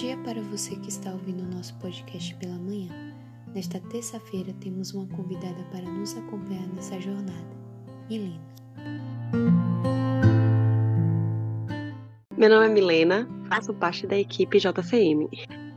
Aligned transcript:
dia 0.00 0.16
para 0.24 0.40
você 0.40 0.76
que 0.76 0.88
está 0.88 1.10
ouvindo 1.10 1.42
o 1.42 1.54
nosso 1.54 1.74
podcast 1.74 2.34
pela 2.36 2.54
manhã. 2.54 2.88
Nesta 3.54 3.78
terça-feira 3.78 4.50
temos 4.58 4.94
uma 4.94 5.06
convidada 5.08 5.62
para 5.64 5.82
nos 5.82 6.16
acompanhar 6.16 6.66
nessa 6.68 6.98
jornada, 6.98 7.54
Milena. 8.08 8.40
Meu 12.34 12.48
nome 12.48 12.64
é 12.64 12.68
Milena, 12.70 13.28
faço 13.50 13.74
parte 13.74 14.06
da 14.06 14.16
equipe 14.16 14.58
JCM. 14.58 15.28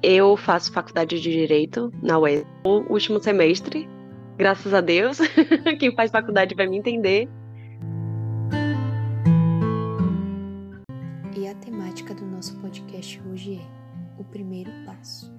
Eu 0.01 0.37
faço 0.37 0.71
faculdade 0.71 1.19
de 1.19 1.29
Direito 1.29 1.91
na 2.01 2.17
UES, 2.17 2.45
o 2.63 2.93
último 2.93 3.21
semestre. 3.21 3.89
Graças 4.37 4.73
a 4.73 4.79
Deus, 4.79 5.17
quem 5.81 5.93
faz 5.93 6.11
faculdade 6.11 6.55
vai 6.55 6.67
me 6.67 6.77
entender. 6.77 7.27
E 11.35 11.45
a 11.45 11.53
temática 11.55 12.13
do 12.13 12.25
nosso 12.25 12.55
podcast 12.61 13.21
hoje 13.29 13.55
é 13.55 13.82
o 14.17 14.23
primeiro 14.23 14.71
passo. 14.85 15.31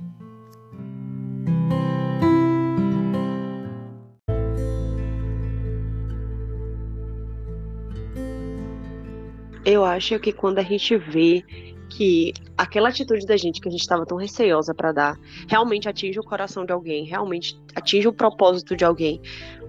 Eu 9.64 9.82
acho 9.84 10.18
que 10.18 10.30
quando 10.30 10.58
a 10.58 10.62
gente 10.62 10.96
vê 10.96 11.42
que 11.88 12.34
aquela 12.58 12.88
atitude 12.88 13.24
da 13.24 13.36
gente 13.36 13.60
que 13.60 13.68
a 13.68 13.70
gente 13.70 13.80
estava 13.80 14.04
tão 14.04 14.18
receosa 14.18 14.74
para 14.74 14.92
dar 14.92 15.18
realmente 15.48 15.88
atinge 15.88 16.18
o 16.18 16.24
coração 16.24 16.66
de 16.66 16.72
alguém, 16.72 17.04
realmente 17.04 17.58
atinge 17.74 18.06
o 18.06 18.12
propósito 18.12 18.76
de 18.76 18.84
alguém, 18.84 19.20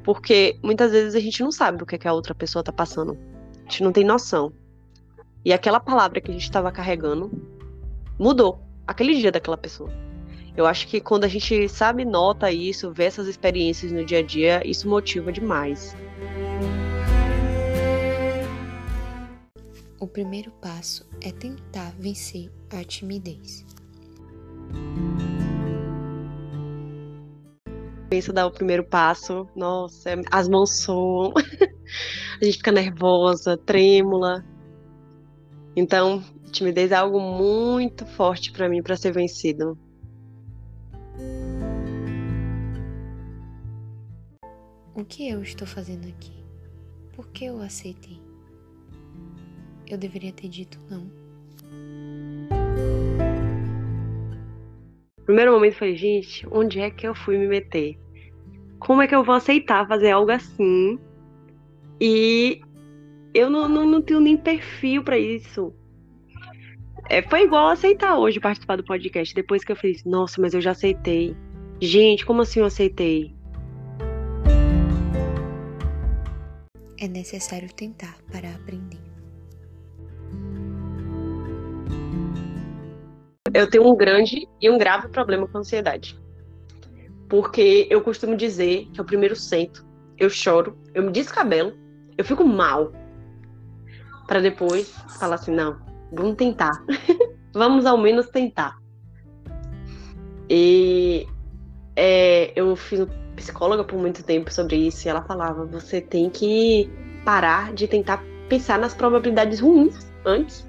porque 0.03 0.57
muitas 0.61 0.91
vezes 0.91 1.15
a 1.15 1.19
gente 1.19 1.41
não 1.41 1.51
sabe 1.51 1.83
o 1.83 1.85
que, 1.85 1.95
é 1.95 1.97
que 1.97 2.07
a 2.07 2.13
outra 2.13 2.35
pessoa 2.35 2.63
tá 2.63 2.73
passando, 2.73 3.17
a 3.59 3.69
gente 3.69 3.83
não 3.83 3.91
tem 3.91 4.03
noção. 4.03 4.51
E 5.45 5.53
aquela 5.53 5.79
palavra 5.79 6.19
que 6.19 6.31
a 6.31 6.33
gente 6.33 6.43
estava 6.43 6.71
carregando 6.71 7.31
mudou 8.19 8.64
aquele 8.87 9.15
dia 9.15 9.31
daquela 9.31 9.57
pessoa. 9.57 9.91
Eu 10.55 10.65
acho 10.65 10.87
que 10.87 11.01
quando 11.01 11.25
a 11.25 11.27
gente 11.27 11.67
sabe, 11.67 12.05
nota 12.05 12.49
isso, 12.51 12.91
vê 12.91 13.05
essas 13.05 13.27
experiências 13.27 13.91
no 13.91 14.05
dia 14.05 14.19
a 14.19 14.23
dia, 14.23 14.65
isso 14.65 14.87
motiva 14.87 15.31
demais. 15.31 15.95
O 19.99 20.07
primeiro 20.07 20.51
passo 20.61 21.05
é 21.21 21.31
tentar 21.31 21.93
vencer 21.99 22.49
a 22.71 22.83
timidez. 22.83 23.65
Pensa 28.09 28.31
dar 28.31 28.45
o 28.45 28.51
primeiro 28.51 28.83
passo, 28.85 29.47
nossa, 29.55 30.11
as 30.31 30.47
mãos 30.47 30.77
soam, 30.77 31.33
a 32.39 32.45
gente 32.45 32.57
fica 32.57 32.71
nervosa, 32.71 33.57
trêmula. 33.57 34.45
Então, 35.75 36.23
timidez 36.51 36.91
é 36.91 36.95
algo 36.95 37.19
muito 37.19 38.05
forte 38.05 38.51
para 38.51 38.69
mim 38.69 38.81
para 38.81 38.95
ser 38.95 39.11
vencido. 39.11 39.77
O 44.95 45.03
que 45.03 45.29
eu 45.29 45.41
estou 45.41 45.67
fazendo 45.67 46.07
aqui? 46.07 46.33
Por 47.13 47.27
que 47.27 47.45
eu 47.45 47.61
aceitei? 47.61 48.17
Eu 49.87 49.97
deveria 49.97 50.31
ter 50.31 50.47
dito 50.47 50.79
não. 50.89 51.09
Primeiro 55.25 55.51
momento 55.51 55.75
foi, 55.75 55.95
gente, 55.95 56.47
onde 56.51 56.79
é 56.79 56.89
que 56.89 57.05
eu 57.05 57.13
fui 57.13 57.37
me 57.37 57.47
meter? 57.47 57.97
Como 58.79 59.01
é 59.01 59.07
que 59.07 59.15
eu 59.15 59.23
vou 59.23 59.35
aceitar 59.35 59.87
fazer 59.87 60.11
algo 60.11 60.31
assim? 60.31 60.99
E 61.99 62.61
eu 63.35 63.49
não, 63.49 63.67
não, 63.67 63.85
não 63.85 64.01
tenho 64.01 64.21
nem 64.21 64.37
perfil 64.37 65.03
para 65.03 65.19
isso. 65.19 65.73
É, 67.09 67.21
foi 67.21 67.43
igual 67.43 67.67
aceitar 67.67 68.17
hoje 68.17 68.39
participar 68.39 68.77
do 68.77 68.83
podcast. 68.85 69.35
Depois 69.35 69.63
que 69.63 69.73
eu 69.73 69.75
fiz, 69.75 70.05
nossa, 70.05 70.41
mas 70.41 70.53
eu 70.53 70.61
já 70.61 70.71
aceitei. 70.71 71.35
Gente, 71.81 72.25
como 72.25 72.41
assim 72.41 72.61
eu 72.61 72.65
aceitei? 72.65 73.35
É 76.97 77.07
necessário 77.09 77.71
tentar 77.73 78.15
para 78.31 78.49
aprender. 78.51 79.03
Eu 83.53 83.69
tenho 83.69 83.85
um 83.85 83.95
grande 83.95 84.47
e 84.61 84.69
um 84.69 84.77
grave 84.77 85.09
problema 85.09 85.45
com 85.45 85.57
ansiedade. 85.57 86.17
Porque 87.27 87.85
eu 87.89 88.01
costumo 88.01 88.35
dizer 88.35 88.87
que 88.93 88.99
eu 88.99 89.05
primeiro 89.05 89.35
sento, 89.35 89.85
eu 90.17 90.29
choro, 90.29 90.77
eu 90.93 91.03
me 91.03 91.11
descabelo, 91.11 91.73
eu 92.17 92.23
fico 92.23 92.45
mal. 92.45 92.93
Para 94.27 94.39
depois 94.39 94.89
falar 95.19 95.35
assim: 95.35 95.51
não, 95.51 95.77
Vamos 96.15 96.35
tentar. 96.35 96.83
Vamos 97.53 97.85
ao 97.85 97.97
menos 97.97 98.27
tentar. 98.29 98.77
E 100.49 101.27
é, 101.95 102.51
eu 102.55 102.75
fiz 102.75 103.05
psicóloga 103.35 103.83
por 103.83 103.99
muito 103.99 104.23
tempo 104.23 104.51
sobre 104.51 104.75
isso 104.77 105.07
e 105.07 105.09
ela 105.09 105.21
falava: 105.23 105.65
você 105.65 105.99
tem 105.99 106.29
que 106.29 106.89
parar 107.23 107.73
de 107.73 107.87
tentar 107.87 108.23
pensar 108.47 108.79
nas 108.79 108.93
probabilidades 108.93 109.59
ruins 109.59 110.07
antes, 110.25 110.67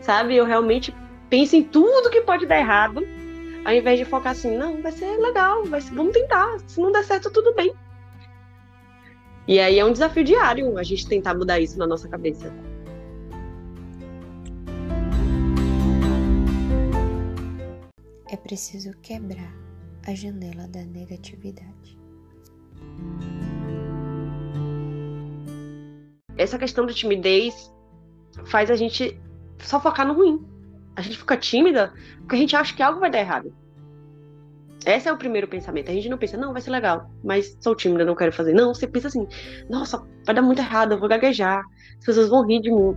sabe? 0.00 0.36
Eu 0.36 0.44
realmente 0.44 0.94
penso 1.28 1.56
em 1.56 1.62
tudo 1.62 2.10
que 2.10 2.22
pode 2.22 2.46
dar 2.46 2.58
errado, 2.58 3.06
ao 3.64 3.72
invés 3.72 3.98
de 3.98 4.04
focar 4.04 4.32
assim: 4.32 4.56
não, 4.56 4.80
vai 4.82 4.92
ser 4.92 5.16
legal, 5.18 5.64
vai 5.64 5.80
ser, 5.80 5.94
vamos 5.94 6.12
tentar. 6.12 6.58
Se 6.66 6.80
não 6.80 6.90
der 6.90 7.04
certo, 7.04 7.30
tudo 7.30 7.54
bem. 7.54 7.72
E 9.46 9.60
aí 9.60 9.78
é 9.78 9.84
um 9.84 9.92
desafio 9.92 10.24
diário 10.24 10.78
a 10.78 10.82
gente 10.82 11.06
tentar 11.06 11.34
mudar 11.34 11.60
isso 11.60 11.78
na 11.78 11.86
nossa 11.86 12.08
cabeça. 12.08 12.50
É 18.34 18.36
preciso 18.36 18.90
quebrar 19.00 19.54
a 20.08 20.12
janela 20.12 20.66
da 20.66 20.82
negatividade. 20.82 21.96
Essa 26.36 26.58
questão 26.58 26.84
da 26.84 26.92
timidez 26.92 27.72
faz 28.46 28.72
a 28.72 28.74
gente 28.74 29.16
só 29.60 29.78
focar 29.80 30.04
no 30.04 30.14
ruim. 30.14 30.44
A 30.96 31.00
gente 31.00 31.16
fica 31.16 31.36
tímida 31.36 31.92
porque 32.18 32.34
a 32.34 32.38
gente 32.40 32.56
acha 32.56 32.74
que 32.74 32.82
algo 32.82 32.98
vai 32.98 33.08
dar 33.08 33.20
errado. 33.20 33.54
Esse 34.84 35.08
é 35.08 35.12
o 35.12 35.16
primeiro 35.16 35.46
pensamento. 35.46 35.92
A 35.92 35.94
gente 35.94 36.08
não 36.08 36.18
pensa, 36.18 36.36
não, 36.36 36.52
vai 36.52 36.60
ser 36.60 36.72
legal, 36.72 37.08
mas 37.22 37.56
sou 37.60 37.76
tímida, 37.76 38.04
não 38.04 38.16
quero 38.16 38.32
fazer. 38.32 38.52
Não, 38.52 38.74
você 38.74 38.88
pensa 38.88 39.06
assim, 39.06 39.28
nossa, 39.70 40.04
vai 40.26 40.34
dar 40.34 40.42
muito 40.42 40.58
errado, 40.58 40.90
eu 40.90 40.98
vou 40.98 41.08
gaguejar, 41.08 41.62
as 42.00 42.04
pessoas 42.04 42.28
vão 42.30 42.44
rir 42.44 42.60
de 42.60 42.72
mim. 42.72 42.96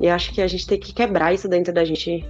E 0.00 0.08
acho 0.08 0.32
que 0.32 0.40
a 0.40 0.46
gente 0.46 0.66
tem 0.66 0.80
que 0.80 0.94
quebrar 0.94 1.34
isso 1.34 1.50
dentro 1.50 1.70
da 1.70 1.84
gente 1.84 2.24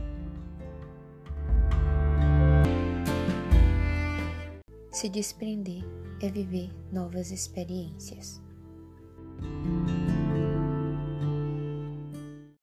Se 4.96 5.10
desprender 5.10 5.84
é 6.22 6.30
viver 6.30 6.70
novas 6.90 7.30
experiências. 7.30 8.42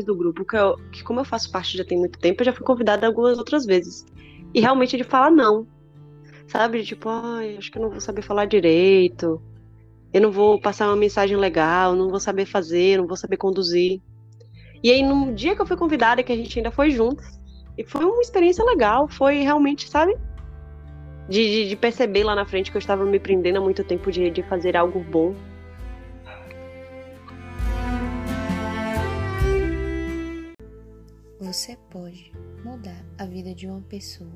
Do 0.04 0.16
grupo, 0.16 0.44
que, 0.44 0.58
eu, 0.58 0.76
que 0.92 1.04
como 1.04 1.20
eu 1.20 1.26
faço 1.26 1.52
parte 1.52 1.78
já 1.78 1.86
tem 1.86 1.96
muito 1.96 2.18
tempo, 2.18 2.42
eu 2.42 2.46
já 2.46 2.52
fui 2.52 2.66
convidada 2.66 3.06
algumas 3.06 3.38
outras 3.38 3.68
vezes. 3.68 4.04
E 4.52 4.60
realmente 4.60 4.96
ele 4.96 5.04
fala 5.04 5.30
não. 5.30 5.68
Sabe? 6.48 6.84
Tipo, 6.84 7.10
ai, 7.10 7.56
acho 7.56 7.72
que 7.72 7.78
eu 7.78 7.84
não 7.84 7.92
vou 7.92 8.02
saber 8.02 8.24
falar 8.24 8.46
direito. 8.46 9.40
Eu 10.12 10.22
não 10.22 10.32
vou 10.32 10.60
passar 10.60 10.88
uma 10.88 10.96
mensagem 10.96 11.38
legal, 11.38 11.96
não 11.96 12.10
vou 12.10 12.20
saber 12.20 12.48
fazer, 12.48 12.98
não 12.98 13.06
vou 13.06 13.16
saber 13.16 13.38
conduzir. 13.38 14.02
E 14.82 14.90
aí, 14.90 15.04
no 15.04 15.36
dia 15.36 15.56
que 15.56 15.62
eu 15.62 15.68
fui 15.68 15.78
convidada, 15.78 16.24
que 16.24 16.32
a 16.32 16.36
gente 16.36 16.58
ainda 16.58 16.72
foi 16.72 16.90
juntos, 16.90 17.40
e 17.78 17.84
foi 17.84 18.04
uma 18.04 18.22
experiência 18.22 18.66
legal, 18.66 19.08
foi 19.08 19.42
realmente, 19.44 19.88
sabe? 19.88 20.18
De, 21.30 21.64
de, 21.64 21.70
de, 21.70 21.76
perceber 21.76 22.24
lá 22.24 22.36
na 22.36 22.46
frente 22.46 22.70
que 22.70 22.78
eu 22.78 22.80
estava 22.80 23.06
me 23.06 23.20
prendendo 23.20 23.58
há 23.58 23.62
muito 23.62 23.84
tempo 23.84 24.12
de, 24.12 24.30
de 24.30 24.44
fazer 24.44 24.76
algo 24.76 25.00
bom. 25.00 25.34
Você 31.40 31.78
pode 31.90 32.32
mudar 32.64 33.06
a 33.18 33.26
vida 33.26 33.54
de 33.54 33.68
uma 33.68 33.82
pessoa 33.82 34.32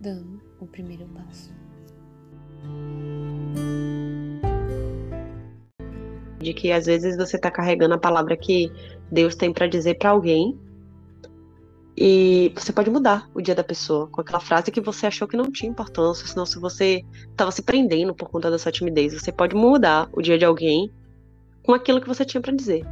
dando 0.00 0.40
o 0.60 0.66
primeiro 0.66 1.06
passo. 1.06 1.54
De 6.38 6.52
que 6.52 6.72
às 6.72 6.86
vezes 6.86 7.16
você 7.16 7.36
está 7.36 7.50
carregando 7.50 7.94
a 7.94 7.98
palavra 7.98 8.36
que 8.36 8.72
Deus 9.10 9.36
tem 9.36 9.52
para 9.52 9.68
dizer 9.68 9.94
para 9.94 10.10
alguém 10.10 10.58
e 11.96 12.52
você 12.54 12.72
pode 12.72 12.90
mudar 12.90 13.28
o 13.34 13.40
dia 13.40 13.54
da 13.54 13.62
pessoa 13.62 14.06
com 14.06 14.20
aquela 14.20 14.40
frase 14.40 14.70
que 14.70 14.80
você 14.80 15.06
achou 15.06 15.28
que 15.28 15.36
não 15.36 15.52
tinha 15.52 15.70
importância, 15.70 16.26
senão 16.26 16.46
se 16.46 16.58
você 16.58 17.04
estava 17.30 17.50
se 17.50 17.62
prendendo 17.62 18.14
por 18.14 18.30
conta 18.30 18.50
da 18.50 18.58
sua 18.58 18.72
timidez, 18.72 19.12
você 19.12 19.30
pode 19.30 19.54
mudar 19.54 20.08
o 20.12 20.22
dia 20.22 20.38
de 20.38 20.44
alguém 20.44 20.90
com 21.62 21.74
aquilo 21.74 22.00
que 22.00 22.08
você 22.08 22.24
tinha 22.24 22.40
para 22.40 22.54
dizer. 22.54 22.84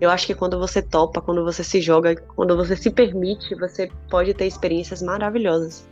Eu 0.00 0.10
acho 0.10 0.26
que 0.26 0.34
quando 0.34 0.58
você 0.58 0.82
topa, 0.82 1.20
quando 1.20 1.42
você 1.42 1.64
se 1.64 1.80
joga, 1.80 2.14
quando 2.14 2.56
você 2.56 2.76
se 2.76 2.90
permite, 2.90 3.54
você 3.54 3.90
pode 4.10 4.34
ter 4.34 4.46
experiências 4.46 5.00
maravilhosas. 5.00 5.88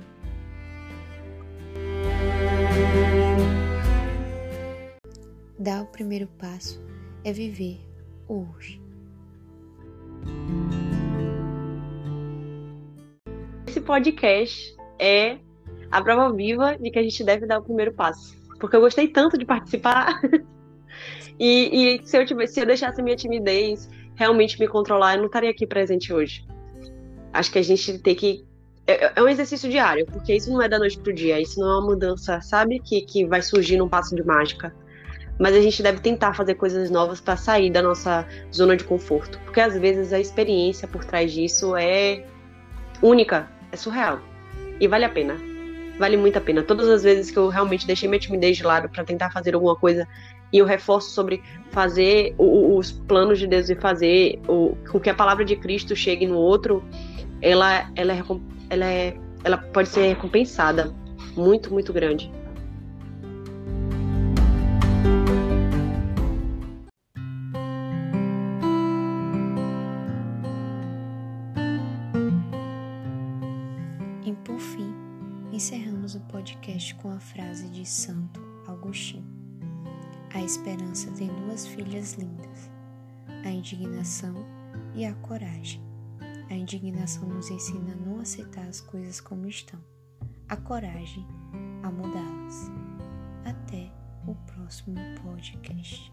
Dar 5.59 5.83
o 5.83 5.87
primeiro 5.87 6.27
passo 6.39 6.83
é 7.25 7.33
viver 7.33 7.81
hoje 8.29 8.92
podcast 13.83 14.77
é 14.99 15.39
a 15.91 16.01
prova 16.01 16.35
viva 16.35 16.77
de 16.79 16.91
que 16.91 16.99
a 16.99 17.03
gente 17.03 17.23
deve 17.23 17.47
dar 17.47 17.59
o 17.59 17.63
primeiro 17.63 17.93
passo. 17.93 18.37
Porque 18.59 18.77
eu 18.77 18.81
gostei 18.81 19.09
tanto 19.09 19.37
de 19.37 19.45
participar. 19.45 20.21
e, 21.39 21.99
e 21.99 22.07
se, 22.07 22.17
eu 22.17 22.25
tivesse, 22.25 22.55
se 22.55 22.61
eu 22.61 22.67
deixasse 22.67 23.03
minha 23.03 23.17
timidez 23.17 23.91
realmente 24.15 24.59
me 24.59 24.69
controlar, 24.69 25.15
eu 25.15 25.19
não 25.19 25.27
estaria 25.27 25.51
aqui 25.51 25.67
presente 25.67 26.13
hoje. 26.13 26.47
Acho 27.33 27.51
que 27.51 27.59
a 27.59 27.63
gente 27.63 27.99
tem 27.99 28.15
que. 28.15 28.45
É, 28.87 29.13
é 29.19 29.23
um 29.23 29.29
exercício 29.29 29.71
diário, 29.71 30.07
porque 30.07 30.35
isso 30.35 30.51
não 30.51 30.63
é 30.63 30.69
da 30.69 30.79
noite 30.79 30.99
pro 30.99 31.13
dia, 31.13 31.41
isso 31.41 31.61
não 31.61 31.69
é 31.71 31.79
uma 31.79 31.87
mudança, 31.87 32.41
sabe? 32.41 32.81
Que, 32.81 33.03
que 33.03 33.27
vai 33.27 33.43
surgir 33.43 33.77
num 33.77 33.89
passo 33.89 34.15
de 34.15 34.23
mágica. 34.23 34.75
Mas 35.39 35.57
a 35.57 35.61
gente 35.61 35.83
deve 35.83 36.01
tentar 36.01 36.35
fazer 36.35 36.55
coisas 36.55 36.91
novas 36.91 37.21
para 37.21 37.37
sair 37.37 37.71
da 37.71 37.83
nossa 37.83 38.27
zona 38.53 38.77
de 38.77 38.85
conforto. 38.85 39.39
Porque 39.45 39.61
às 39.61 39.77
vezes 39.77 40.13
a 40.13 40.21
experiência 40.21 40.87
por 40.87 41.05
trás 41.05 41.33
disso 41.33 41.75
é 41.77 42.25
única, 43.03 43.49
é 43.73 43.77
surreal. 43.77 44.21
E 44.79 44.87
vale 44.87 45.05
a 45.05 45.09
pena. 45.09 45.37
Vale 45.99 46.17
muito 46.17 46.37
a 46.37 46.41
pena. 46.41 46.63
Todas 46.63 46.89
as 46.89 47.03
vezes 47.03 47.31
que 47.31 47.39
eu 47.39 47.49
realmente 47.49 47.87
deixei 47.87 48.09
minha 48.09 48.21
timidez 48.21 48.57
de 48.57 48.63
lado 48.63 48.89
para 48.89 49.03
tentar 49.05 49.31
fazer 49.31 49.55
alguma 49.55 49.75
coisa 49.75 50.07
e 50.53 50.59
eu 50.59 50.67
reforço 50.67 51.11
sobre 51.11 51.43
fazer 51.71 52.35
os 52.39 52.93
planos 52.93 53.39
de 53.39 53.47
Deus 53.47 53.71
e 53.71 53.75
fazer 53.75 54.39
o, 54.47 54.77
com 54.91 55.01
que 55.01 55.09
a 55.09 55.15
palavra 55.15 55.45
de 55.45 55.57
Cristo 55.57 55.97
chegue 55.97 56.27
no 56.27 56.37
outro, 56.37 56.85
ela, 57.41 57.91
ela, 57.97 58.13
é, 58.13 58.23
ela, 58.69 58.85
é, 58.85 59.17
ela 59.43 59.57
pode 59.57 59.89
ser 59.89 60.09
recompensada 60.09 60.95
muito, 61.35 61.73
muito 61.73 61.93
grande. 61.93 62.31
Encerramos 75.63 76.17
o 76.17 76.21
podcast 76.23 76.93
com 76.97 77.09
a 77.09 77.21
frase 77.21 77.69
de 77.69 77.87
Santo 77.87 78.41
Agostinho. 78.67 79.25
A 80.35 80.43
esperança 80.43 81.09
tem 81.13 81.29
duas 81.29 81.69
filhas 81.69 82.15
lindas, 82.15 82.69
a 83.45 83.49
indignação 83.49 84.35
e 84.93 85.07
a 85.07 85.15
coragem. 85.15 85.81
A 86.51 86.55
indignação 86.55 87.29
nos 87.29 87.49
ensina 87.49 87.93
a 87.93 87.97
não 87.97 88.19
aceitar 88.19 88.67
as 88.67 88.81
coisas 88.81 89.21
como 89.21 89.47
estão, 89.47 89.79
a 90.49 90.57
coragem 90.57 91.25
a 91.85 91.93
mudá-las. 91.93 92.69
Até 93.45 93.89
o 94.27 94.35
próximo 94.35 94.97
podcast. 95.23 96.13